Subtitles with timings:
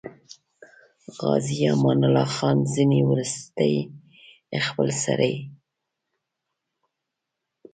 [1.23, 5.35] عازي امان الله خان ځینې وروستۍخپلسرۍ.